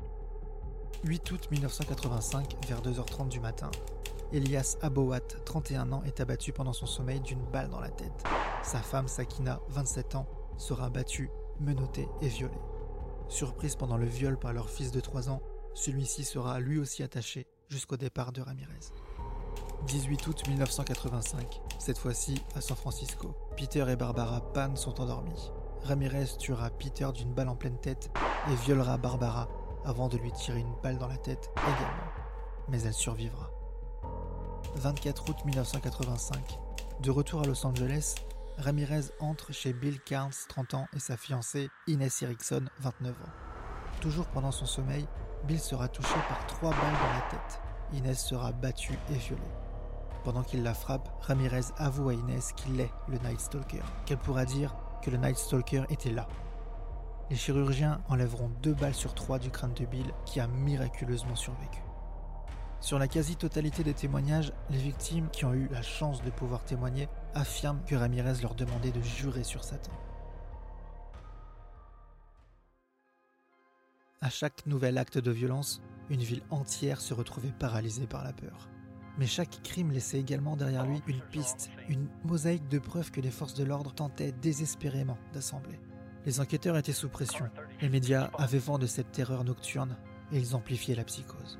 8 1.04 1.30
août 1.30 1.48
1985, 1.50 2.56
vers 2.68 2.82
2h30 2.82 3.28
du 3.28 3.40
matin, 3.40 3.70
Elias 4.30 4.76
Abowat, 4.82 5.20
31 5.46 5.90
ans, 5.92 6.02
est 6.04 6.20
abattu 6.20 6.52
pendant 6.52 6.74
son 6.74 6.86
sommeil 6.86 7.20
d'une 7.20 7.44
balle 7.50 7.70
dans 7.70 7.80
la 7.80 7.88
tête. 7.88 8.24
Sa 8.62 8.80
femme 8.80 9.08
Sakina, 9.08 9.60
27 9.70 10.16
ans, 10.16 10.26
sera 10.58 10.90
battue, 10.90 11.30
menottée 11.60 12.08
et 12.20 12.28
violée. 12.28 12.60
Surprise 13.28 13.74
pendant 13.74 13.96
le 13.96 14.06
viol 14.06 14.38
par 14.38 14.52
leur 14.52 14.68
fils 14.68 14.90
de 14.90 15.00
3 15.00 15.30
ans, 15.30 15.40
celui-ci 15.72 16.24
sera 16.24 16.60
lui 16.60 16.78
aussi 16.78 17.02
attaché 17.02 17.46
jusqu'au 17.68 17.96
départ 17.96 18.32
de 18.32 18.42
Ramirez. 18.42 18.92
18 19.86 20.26
août 20.26 20.48
1985, 20.48 21.60
cette 21.78 21.98
fois-ci 21.98 22.42
à 22.54 22.60
San 22.60 22.76
Francisco. 22.76 23.34
Peter 23.56 23.84
et 23.88 23.96
Barbara 23.96 24.40
Pan 24.52 24.76
sont 24.76 25.00
endormis. 25.00 25.50
Ramirez 25.84 26.26
tuera 26.38 26.70
Peter 26.70 27.08
d'une 27.14 27.32
balle 27.32 27.48
en 27.48 27.56
pleine 27.56 27.78
tête 27.78 28.10
et 28.50 28.54
violera 28.66 28.98
Barbara 28.98 29.48
avant 29.84 30.08
de 30.08 30.18
lui 30.18 30.32
tirer 30.32 30.60
une 30.60 30.74
balle 30.82 30.98
dans 30.98 31.08
la 31.08 31.16
tête 31.16 31.50
également. 31.56 32.12
Mais 32.68 32.82
elle 32.82 32.92
survivra. 32.92 33.50
24 34.74 35.30
août 35.30 35.36
1985. 35.44 36.58
De 37.00 37.10
retour 37.10 37.42
à 37.42 37.46
Los 37.46 37.64
Angeles, 37.64 38.16
Ramirez 38.58 39.12
entre 39.20 39.52
chez 39.52 39.72
Bill 39.72 40.00
Carnes, 40.00 40.32
30 40.48 40.74
ans, 40.74 40.86
et 40.94 40.98
sa 40.98 41.16
fiancée 41.16 41.70
Inès 41.86 42.20
Erickson, 42.22 42.64
29 42.80 43.12
ans. 43.12 43.32
Toujours 44.00 44.26
pendant 44.26 44.52
son 44.52 44.66
sommeil, 44.66 45.06
Bill 45.44 45.60
sera 45.60 45.88
touché 45.88 46.16
par 46.28 46.46
trois 46.46 46.70
balles 46.70 46.80
dans 46.80 47.14
la 47.14 47.30
tête. 47.30 47.60
Inès 47.92 48.22
sera 48.22 48.52
battue 48.52 48.98
et 49.10 49.14
violée. 49.14 49.67
Pendant 50.28 50.42
qu'il 50.42 50.62
la 50.62 50.74
frappe, 50.74 51.08
Ramirez 51.22 51.72
avoue 51.78 52.10
à 52.10 52.12
Inès 52.12 52.52
qu'il 52.52 52.78
est 52.80 52.90
le 53.08 53.16
Night 53.26 53.40
Stalker, 53.40 53.80
qu'elle 54.04 54.18
pourra 54.18 54.44
dire 54.44 54.76
que 55.00 55.10
le 55.10 55.16
Night 55.16 55.38
Stalker 55.38 55.84
était 55.88 56.10
là. 56.10 56.28
Les 57.30 57.36
chirurgiens 57.36 58.02
enlèveront 58.10 58.50
deux 58.62 58.74
balles 58.74 58.92
sur 58.92 59.14
trois 59.14 59.38
du 59.38 59.50
crâne 59.50 59.72
de 59.72 59.86
Bill 59.86 60.12
qui 60.26 60.38
a 60.38 60.46
miraculeusement 60.46 61.34
survécu. 61.34 61.80
Sur 62.78 62.98
la 62.98 63.08
quasi-totalité 63.08 63.82
des 63.82 63.94
témoignages, 63.94 64.52
les 64.68 64.76
victimes 64.76 65.30
qui 65.30 65.46
ont 65.46 65.54
eu 65.54 65.66
la 65.68 65.80
chance 65.80 66.22
de 66.22 66.28
pouvoir 66.28 66.62
témoigner 66.62 67.08
affirment 67.32 67.80
que 67.86 67.94
Ramirez 67.94 68.42
leur 68.42 68.54
demandait 68.54 68.92
de 68.92 69.00
jurer 69.00 69.44
sur 69.44 69.64
Satan. 69.64 69.92
À 74.20 74.28
chaque 74.28 74.66
nouvel 74.66 74.98
acte 74.98 75.16
de 75.16 75.30
violence, 75.30 75.80
une 76.10 76.20
ville 76.20 76.42
entière 76.50 77.00
se 77.00 77.14
retrouvait 77.14 77.54
paralysée 77.58 78.06
par 78.06 78.24
la 78.24 78.34
peur. 78.34 78.68
Mais 79.18 79.26
chaque 79.26 79.60
crime 79.64 79.90
laissait 79.90 80.20
également 80.20 80.56
derrière 80.56 80.86
lui 80.86 81.02
une 81.08 81.20
piste, 81.20 81.70
une 81.88 82.06
mosaïque 82.24 82.68
de 82.68 82.78
preuves 82.78 83.10
que 83.10 83.20
les 83.20 83.32
forces 83.32 83.54
de 83.54 83.64
l'ordre 83.64 83.92
tentaient 83.92 84.32
désespérément 84.40 85.18
d'assembler. 85.32 85.80
Les 86.24 86.40
enquêteurs 86.40 86.76
étaient 86.76 86.92
sous 86.92 87.08
pression. 87.08 87.50
Les 87.80 87.88
médias 87.88 88.30
avaient 88.38 88.58
vent 88.58 88.78
de 88.78 88.86
cette 88.86 89.10
terreur 89.10 89.42
nocturne 89.42 89.96
et 90.32 90.38
ils 90.38 90.54
amplifiaient 90.54 90.94
la 90.94 91.04
psychose. 91.04 91.58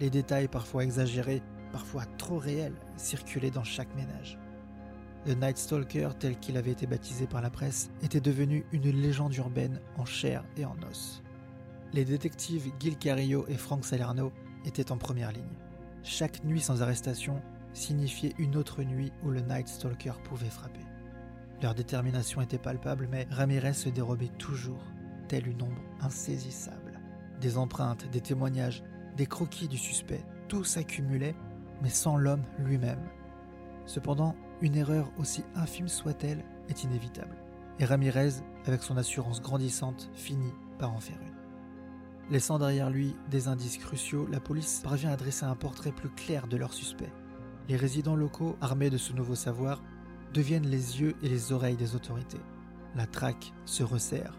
Les 0.00 0.08
détails 0.08 0.48
parfois 0.48 0.84
exagérés, 0.84 1.42
parfois 1.72 2.06
trop 2.16 2.38
réels, 2.38 2.76
circulaient 2.96 3.50
dans 3.50 3.64
chaque 3.64 3.94
ménage. 3.96 4.38
Le 5.26 5.34
Night 5.34 5.58
Stalker, 5.58 6.10
tel 6.18 6.38
qu'il 6.38 6.56
avait 6.56 6.72
été 6.72 6.86
baptisé 6.86 7.26
par 7.26 7.42
la 7.42 7.50
presse, 7.50 7.90
était 8.02 8.20
devenu 8.20 8.64
une 8.72 8.90
légende 8.90 9.34
urbaine 9.34 9.80
en 9.96 10.04
chair 10.04 10.44
et 10.56 10.64
en 10.64 10.76
os. 10.90 11.22
Les 11.92 12.04
détectives 12.04 12.72
Gil 12.78 12.96
Carillo 12.98 13.46
et 13.48 13.56
Frank 13.56 13.84
Salerno 13.84 14.32
étaient 14.64 14.90
en 14.90 14.98
première 14.98 15.32
ligne. 15.32 15.44
Chaque 16.04 16.44
nuit 16.44 16.60
sans 16.60 16.82
arrestation 16.82 17.40
signifiait 17.72 18.34
une 18.38 18.56
autre 18.56 18.82
nuit 18.82 19.10
où 19.24 19.30
le 19.30 19.40
Night 19.40 19.68
Stalker 19.68 20.12
pouvait 20.22 20.50
frapper. 20.50 20.84
Leur 21.62 21.74
détermination 21.74 22.42
était 22.42 22.58
palpable, 22.58 23.08
mais 23.10 23.26
Ramirez 23.30 23.72
se 23.72 23.88
dérobait 23.88 24.30
toujours, 24.38 24.84
telle 25.28 25.48
une 25.48 25.62
ombre 25.62 25.80
insaisissable. 26.02 27.00
Des 27.40 27.56
empreintes, 27.56 28.06
des 28.10 28.20
témoignages, 28.20 28.82
des 29.16 29.24
croquis 29.24 29.66
du 29.66 29.78
suspect, 29.78 30.22
tout 30.46 30.62
s'accumulait, 30.62 31.34
mais 31.82 31.88
sans 31.88 32.18
l'homme 32.18 32.44
lui-même. 32.58 33.08
Cependant, 33.86 34.36
une 34.60 34.76
erreur 34.76 35.10
aussi 35.18 35.42
infime 35.54 35.88
soit-elle 35.88 36.44
est 36.68 36.84
inévitable. 36.84 37.38
Et 37.78 37.86
Ramirez, 37.86 38.42
avec 38.66 38.82
son 38.82 38.98
assurance 38.98 39.40
grandissante, 39.40 40.10
finit 40.12 40.52
par 40.78 40.92
en 40.92 41.00
faire 41.00 41.20
une. 41.22 41.33
Laissant 42.30 42.58
derrière 42.58 42.90
lui 42.90 43.14
des 43.30 43.48
indices 43.48 43.76
cruciaux, 43.76 44.26
la 44.30 44.40
police 44.40 44.80
parvient 44.82 45.10
à 45.10 45.16
dresser 45.16 45.44
un 45.44 45.56
portrait 45.56 45.92
plus 45.92 46.08
clair 46.08 46.46
de 46.46 46.56
leur 46.56 46.72
suspect. 46.72 47.12
Les 47.68 47.76
résidents 47.76 48.16
locaux, 48.16 48.56
armés 48.60 48.90
de 48.90 48.96
ce 48.96 49.12
nouveau 49.12 49.34
savoir, 49.34 49.82
deviennent 50.32 50.66
les 50.66 51.00
yeux 51.00 51.14
et 51.22 51.28
les 51.28 51.52
oreilles 51.52 51.76
des 51.76 51.94
autorités. 51.94 52.40
La 52.94 53.06
traque 53.06 53.52
se 53.66 53.82
resserre. 53.82 54.38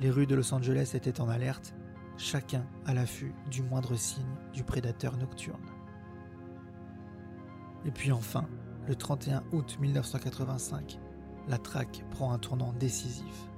Les 0.00 0.10
rues 0.10 0.26
de 0.26 0.34
Los 0.34 0.54
Angeles 0.54 0.92
étaient 0.94 1.20
en 1.20 1.28
alerte, 1.28 1.74
chacun 2.16 2.64
à 2.86 2.94
l'affût 2.94 3.34
du 3.50 3.62
moindre 3.62 3.96
signe 3.96 4.24
du 4.52 4.62
prédateur 4.62 5.16
nocturne. 5.16 5.60
Et 7.84 7.90
puis 7.90 8.12
enfin, 8.12 8.46
le 8.86 8.94
31 8.94 9.42
août 9.52 9.78
1985, 9.80 10.98
la 11.48 11.58
traque 11.58 12.04
prend 12.10 12.32
un 12.32 12.38
tournant 12.38 12.72
décisif. 12.72 13.48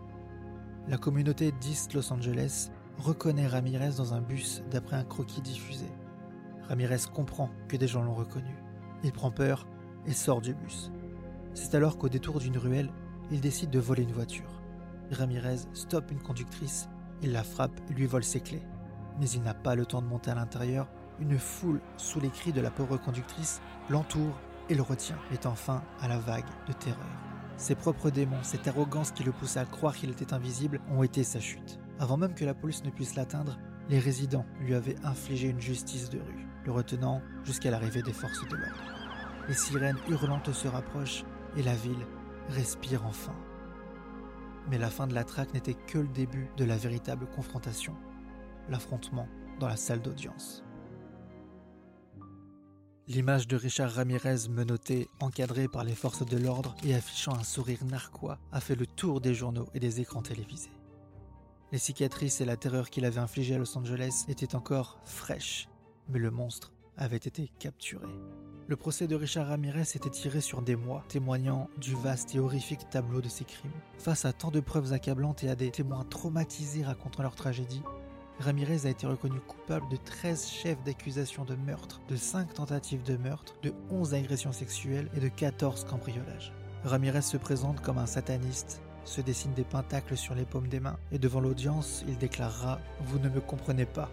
La 0.86 0.96
communauté 0.96 1.52
d'East 1.60 1.94
Los 1.94 2.12
Angeles 2.12 2.70
reconnaît 2.98 3.46
Ramirez 3.46 3.92
dans 3.96 4.14
un 4.14 4.20
bus 4.20 4.62
d'après 4.70 4.96
un 4.96 5.04
croquis 5.04 5.40
diffusé. 5.40 5.86
Ramirez 6.68 6.98
comprend 7.12 7.50
que 7.68 7.76
des 7.76 7.88
gens 7.88 8.02
l'ont 8.02 8.14
reconnu. 8.14 8.54
Il 9.02 9.12
prend 9.12 9.30
peur 9.30 9.66
et 10.06 10.12
sort 10.12 10.40
du 10.40 10.54
bus. 10.54 10.90
C'est 11.54 11.74
alors 11.74 11.98
qu'au 11.98 12.08
détour 12.08 12.40
d'une 12.40 12.58
ruelle, 12.58 12.90
il 13.30 13.40
décide 13.40 13.70
de 13.70 13.78
voler 13.78 14.02
une 14.02 14.12
voiture. 14.12 14.62
Ramirez 15.10 15.58
stoppe 15.72 16.10
une 16.10 16.20
conductrice, 16.20 16.88
il 17.22 17.32
la 17.32 17.42
frappe 17.42 17.80
et 17.90 17.94
lui 17.94 18.06
vole 18.06 18.24
ses 18.24 18.40
clés. 18.40 18.62
Mais 19.18 19.28
il 19.30 19.42
n'a 19.42 19.54
pas 19.54 19.74
le 19.74 19.86
temps 19.86 20.02
de 20.02 20.06
monter 20.06 20.30
à 20.30 20.34
l'intérieur. 20.34 20.88
Une 21.20 21.38
foule, 21.38 21.80
sous 21.96 22.20
les 22.20 22.28
cris 22.28 22.52
de 22.52 22.60
la 22.60 22.70
pauvre 22.70 22.96
conductrice, 22.96 23.60
l'entoure 23.88 24.38
et 24.68 24.74
le 24.74 24.82
retient, 24.82 25.18
mettant 25.30 25.54
fin 25.54 25.82
à 26.00 26.08
la 26.08 26.18
vague 26.18 26.44
de 26.68 26.72
terreur. 26.72 26.98
Ses 27.56 27.74
propres 27.74 28.10
démons, 28.10 28.42
cette 28.42 28.68
arrogance 28.68 29.10
qui 29.10 29.24
le 29.24 29.32
poussait 29.32 29.58
à 29.58 29.64
croire 29.64 29.96
qu'il 29.96 30.10
était 30.10 30.32
invisible, 30.32 30.80
ont 30.90 31.02
été 31.02 31.24
sa 31.24 31.40
chute. 31.40 31.80
Avant 31.98 32.16
même 32.16 32.34
que 32.34 32.44
la 32.44 32.54
police 32.54 32.84
ne 32.84 32.90
puisse 32.90 33.16
l'atteindre, 33.16 33.58
les 33.88 33.98
résidents 33.98 34.46
lui 34.60 34.74
avaient 34.74 34.98
infligé 35.04 35.48
une 35.48 35.60
justice 35.60 36.10
de 36.10 36.18
rue, 36.18 36.46
le 36.64 36.72
retenant 36.72 37.22
jusqu'à 37.44 37.70
l'arrivée 37.70 38.02
des 38.02 38.12
forces 38.12 38.46
de 38.48 38.56
l'ordre. 38.56 38.92
Les 39.48 39.54
sirènes 39.54 39.98
hurlantes 40.08 40.52
se 40.52 40.68
rapprochent 40.68 41.24
et 41.56 41.62
la 41.62 41.74
ville 41.74 42.06
respire 42.48 43.04
enfin. 43.04 43.34
Mais 44.70 44.78
la 44.78 44.90
fin 44.90 45.06
de 45.06 45.14
la 45.14 45.24
traque 45.24 45.54
n'était 45.54 45.74
que 45.74 45.98
le 45.98 46.08
début 46.08 46.48
de 46.56 46.64
la 46.64 46.76
véritable 46.76 47.26
confrontation, 47.26 47.96
l'affrontement 48.68 49.26
dans 49.58 49.68
la 49.68 49.76
salle 49.76 50.02
d'audience. 50.02 50.62
L'image 53.08 53.48
de 53.48 53.56
Richard 53.56 53.92
Ramirez 53.92 54.48
menotté, 54.50 55.08
encadré 55.20 55.66
par 55.66 55.82
les 55.82 55.94
forces 55.94 56.26
de 56.26 56.36
l'ordre 56.36 56.76
et 56.84 56.94
affichant 56.94 57.34
un 57.34 57.42
sourire 57.42 57.82
narquois 57.86 58.38
a 58.52 58.60
fait 58.60 58.74
le 58.74 58.86
tour 58.86 59.22
des 59.22 59.32
journaux 59.32 59.68
et 59.72 59.80
des 59.80 60.02
écrans 60.02 60.20
télévisés. 60.20 60.77
Les 61.70 61.78
cicatrices 61.78 62.40
et 62.40 62.46
la 62.46 62.56
terreur 62.56 62.88
qu'il 62.88 63.04
avait 63.04 63.18
infligées 63.18 63.54
à 63.54 63.58
Los 63.58 63.76
Angeles 63.76 64.24
étaient 64.28 64.54
encore 64.54 64.98
fraîches, 65.04 65.68
mais 66.08 66.18
le 66.18 66.30
monstre 66.30 66.72
avait 66.96 67.16
été 67.16 67.50
capturé. 67.58 68.06
Le 68.68 68.76
procès 68.76 69.06
de 69.06 69.14
Richard 69.14 69.48
Ramirez 69.48 69.84
s'était 69.84 70.08
tiré 70.08 70.40
sur 70.40 70.62
des 70.62 70.76
mois, 70.76 71.04
témoignant 71.08 71.68
du 71.76 71.94
vaste 71.94 72.34
et 72.34 72.38
horrifique 72.38 72.88
tableau 72.88 73.20
de 73.20 73.28
ses 73.28 73.44
crimes. 73.44 73.70
Face 73.98 74.24
à 74.24 74.32
tant 74.32 74.50
de 74.50 74.60
preuves 74.60 74.94
accablantes 74.94 75.44
et 75.44 75.50
à 75.50 75.56
des 75.56 75.70
témoins 75.70 76.04
traumatisés 76.04 76.84
racontant 76.84 77.22
leur 77.22 77.34
tragédie, 77.34 77.82
Ramirez 78.38 78.86
a 78.86 78.90
été 78.90 79.06
reconnu 79.06 79.38
coupable 79.40 79.90
de 79.90 79.96
13 79.96 80.48
chefs 80.48 80.82
d'accusation 80.84 81.44
de 81.44 81.54
meurtre, 81.54 82.00
de 82.08 82.16
5 82.16 82.54
tentatives 82.54 83.02
de 83.02 83.18
meurtre, 83.18 83.56
de 83.62 83.74
11 83.90 84.14
agressions 84.14 84.52
sexuelles 84.52 85.10
et 85.14 85.20
de 85.20 85.28
14 85.28 85.84
cambriolages. 85.84 86.52
Ramirez 86.84 87.22
se 87.22 87.36
présente 87.36 87.82
comme 87.82 87.98
un 87.98 88.06
sataniste 88.06 88.80
se 89.08 89.20
dessinent 89.20 89.54
des 89.54 89.64
pentacles 89.64 90.16
sur 90.16 90.34
les 90.34 90.44
paumes 90.44 90.68
des 90.68 90.80
mains, 90.80 90.98
et 91.12 91.18
devant 91.18 91.40
l'audience, 91.40 92.04
il 92.06 92.18
déclarera⁇ 92.18 92.76
Vous 93.04 93.18
ne 93.18 93.28
me 93.28 93.40
comprenez 93.40 93.86
pas, 93.86 94.10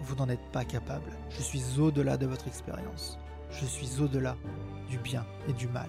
vous 0.00 0.14
n'en 0.14 0.28
êtes 0.28 0.52
pas 0.52 0.64
capable, 0.64 1.10
je 1.30 1.42
suis 1.42 1.78
au-delà 1.78 2.16
de 2.16 2.26
votre 2.26 2.46
expérience, 2.46 3.18
je 3.50 3.66
suis 3.66 4.00
au-delà 4.00 4.36
du 4.88 4.98
bien 4.98 5.26
et 5.48 5.52
du 5.52 5.66
mal. 5.68 5.88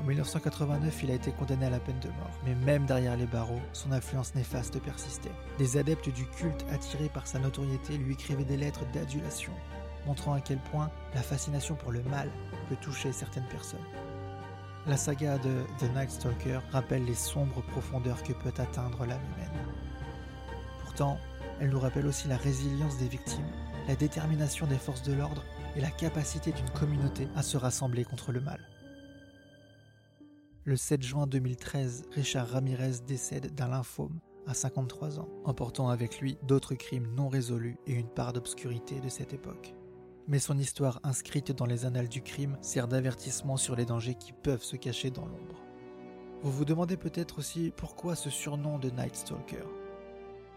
En 0.00 0.04
1989, 0.04 1.02
il 1.04 1.10
a 1.12 1.14
été 1.14 1.30
condamné 1.30 1.66
à 1.66 1.70
la 1.70 1.78
peine 1.78 2.00
de 2.00 2.08
mort, 2.08 2.38
mais 2.44 2.54
même 2.56 2.86
derrière 2.86 3.16
les 3.16 3.26
barreaux, 3.26 3.60
son 3.72 3.92
influence 3.92 4.34
néfaste 4.34 4.80
persistait. 4.80 5.30
Des 5.58 5.76
adeptes 5.76 6.08
du 6.08 6.26
culte 6.26 6.66
attirés 6.70 7.08
par 7.08 7.26
sa 7.26 7.38
notoriété 7.38 7.96
lui 7.96 8.14
écrivaient 8.14 8.44
des 8.44 8.56
lettres 8.56 8.84
d'adulation, 8.92 9.52
montrant 10.06 10.34
à 10.34 10.40
quel 10.40 10.58
point 10.58 10.90
la 11.14 11.22
fascination 11.22 11.76
pour 11.76 11.92
le 11.92 12.02
mal 12.02 12.28
peut 12.68 12.76
toucher 12.80 13.12
certaines 13.12 13.46
personnes. 13.46 13.78
La 14.84 14.96
saga 14.96 15.38
de 15.38 15.62
The 15.78 15.94
Night 15.94 16.10
Stalker 16.10 16.58
rappelle 16.72 17.04
les 17.04 17.14
sombres 17.14 17.62
profondeurs 17.62 18.20
que 18.24 18.32
peut 18.32 18.52
atteindre 18.56 19.06
l'âme 19.06 19.22
humaine. 19.32 19.66
Pourtant, 20.82 21.18
elle 21.60 21.70
nous 21.70 21.78
rappelle 21.78 22.06
aussi 22.08 22.26
la 22.26 22.36
résilience 22.36 22.98
des 22.98 23.06
victimes, 23.06 23.46
la 23.86 23.94
détermination 23.94 24.66
des 24.66 24.78
forces 24.78 25.04
de 25.04 25.12
l'ordre 25.12 25.44
et 25.76 25.80
la 25.80 25.90
capacité 25.90 26.50
d'une 26.50 26.70
communauté 26.70 27.28
à 27.36 27.42
se 27.42 27.56
rassembler 27.56 28.04
contre 28.04 28.32
le 28.32 28.40
mal. 28.40 28.58
Le 30.64 30.76
7 30.76 31.00
juin 31.00 31.28
2013, 31.28 32.06
Richard 32.10 32.48
Ramirez 32.48 33.04
décède 33.06 33.54
d'un 33.54 33.68
lymphome 33.68 34.18
à 34.48 34.54
53 34.54 35.20
ans, 35.20 35.28
emportant 35.44 35.90
avec 35.90 36.20
lui 36.20 36.38
d'autres 36.42 36.74
crimes 36.74 37.06
non 37.14 37.28
résolus 37.28 37.78
et 37.86 37.92
une 37.92 38.08
part 38.08 38.32
d'obscurité 38.32 39.00
de 39.00 39.08
cette 39.08 39.32
époque. 39.32 39.74
Mais 40.28 40.38
son 40.38 40.56
histoire 40.56 41.00
inscrite 41.02 41.52
dans 41.52 41.66
les 41.66 41.84
annales 41.84 42.08
du 42.08 42.22
crime 42.22 42.56
sert 42.60 42.86
d'avertissement 42.86 43.56
sur 43.56 43.74
les 43.74 43.84
dangers 43.84 44.14
qui 44.14 44.32
peuvent 44.32 44.62
se 44.62 44.76
cacher 44.76 45.10
dans 45.10 45.26
l'ombre. 45.26 45.62
Vous 46.42 46.52
vous 46.52 46.64
demandez 46.64 46.96
peut-être 46.96 47.38
aussi 47.38 47.72
pourquoi 47.76 48.14
ce 48.14 48.30
surnom 48.30 48.78
de 48.78 48.90
Night 48.90 49.16
Stalker. 49.16 49.64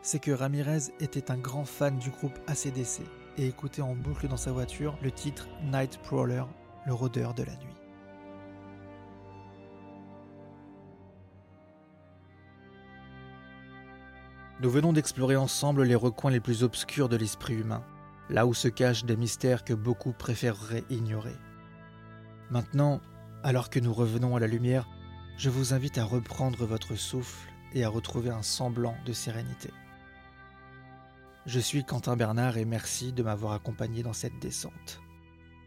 C'est 0.01 0.19
que 0.19 0.31
Ramirez 0.31 0.91
était 0.99 1.31
un 1.31 1.37
grand 1.37 1.65
fan 1.65 1.97
du 1.97 2.11
groupe 2.11 2.37
ACDC 2.47 3.01
et 3.37 3.47
écoutait 3.47 3.81
en 3.81 3.95
boucle 3.95 4.27
dans 4.27 4.37
sa 4.37 4.51
voiture 4.51 4.97
le 5.01 5.11
titre 5.11 5.47
Night 5.63 5.99
Prowler, 6.03 6.43
le 6.85 6.93
rôdeur 6.93 7.33
de 7.33 7.43
la 7.43 7.55
nuit. 7.55 7.75
Nous 14.61 14.69
venons 14.69 14.93
d'explorer 14.93 15.35
ensemble 15.35 15.83
les 15.83 15.95
recoins 15.95 16.31
les 16.31 16.39
plus 16.39 16.63
obscurs 16.63 17.09
de 17.09 17.17
l'esprit 17.17 17.55
humain, 17.55 17.83
là 18.29 18.45
où 18.45 18.53
se 18.53 18.67
cachent 18.67 19.05
des 19.05 19.15
mystères 19.15 19.63
que 19.63 19.73
beaucoup 19.73 20.13
préféreraient 20.13 20.83
ignorer. 20.89 21.35
Maintenant, 22.49 23.01
alors 23.43 23.69
que 23.69 23.79
nous 23.79 23.93
revenons 23.93 24.35
à 24.35 24.39
la 24.39 24.47
lumière, 24.47 24.87
je 25.37 25.49
vous 25.49 25.73
invite 25.73 25.97
à 25.97 26.05
reprendre 26.05 26.65
votre 26.65 26.95
souffle 26.95 27.49
et 27.73 27.83
à 27.83 27.89
retrouver 27.89 28.29
un 28.29 28.41
semblant 28.41 28.95
de 29.05 29.13
sérénité. 29.13 29.69
Je 31.45 31.59
suis 31.59 31.83
Quentin 31.83 32.15
Bernard 32.15 32.57
et 32.57 32.65
merci 32.65 33.13
de 33.13 33.21
m'avoir 33.21 33.53
accompagné 33.53 34.01
dans 34.01 34.13
cette 34.13 34.39
descente. 34.39 35.01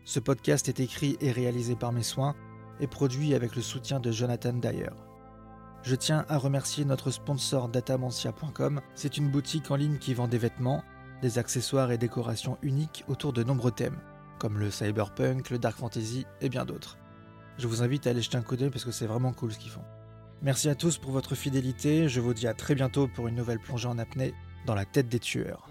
Ce 0.04 0.18
podcast 0.18 0.68
est 0.68 0.80
écrit 0.80 1.16
et 1.20 1.30
réalisé 1.30 1.76
par 1.76 1.92
mes 1.92 2.02
soins 2.02 2.34
et 2.80 2.86
produit 2.86 3.34
avec 3.34 3.54
le 3.54 3.62
soutien 3.62 4.00
de 4.00 4.10
Jonathan 4.10 4.54
Dyer. 4.54 4.90
Je 5.82 5.94
tiens 5.94 6.24
à 6.28 6.38
remercier 6.38 6.84
notre 6.84 7.10
sponsor 7.10 7.68
datamantia.com. 7.68 8.80
C'est 8.94 9.16
une 9.16 9.30
boutique 9.30 9.70
en 9.70 9.76
ligne 9.76 9.98
qui 9.98 10.14
vend 10.14 10.26
des 10.26 10.38
vêtements, 10.38 10.82
des 11.22 11.38
accessoires 11.38 11.90
et 11.90 11.98
décorations 11.98 12.58
uniques 12.62 13.04
autour 13.08 13.32
de 13.32 13.42
nombreux 13.42 13.70
thèmes, 13.70 13.98
comme 14.38 14.58
le 14.58 14.70
cyberpunk, 14.70 15.50
le 15.50 15.58
dark 15.58 15.76
fantasy 15.76 16.26
et 16.40 16.48
bien 16.48 16.64
d'autres. 16.64 16.98
Je 17.58 17.66
vous 17.66 17.82
invite 17.82 18.06
à 18.06 18.10
aller 18.10 18.22
jeter 18.22 18.38
un 18.38 18.42
coup 18.42 18.56
d'œil 18.56 18.70
parce 18.70 18.84
que 18.84 18.92
c'est 18.92 19.06
vraiment 19.06 19.32
cool 19.32 19.52
ce 19.52 19.58
qu'ils 19.58 19.70
font. 19.70 19.84
Merci 20.42 20.68
à 20.68 20.76
tous 20.76 20.98
pour 20.98 21.10
votre 21.10 21.34
fidélité, 21.34 22.08
je 22.08 22.20
vous 22.20 22.34
dis 22.34 22.46
à 22.46 22.54
très 22.54 22.76
bientôt 22.76 23.08
pour 23.08 23.26
une 23.26 23.34
nouvelle 23.34 23.58
plongée 23.58 23.88
en 23.88 23.98
apnée 23.98 24.34
dans 24.66 24.76
la 24.76 24.84
tête 24.84 25.08
des 25.08 25.18
tueurs. 25.18 25.68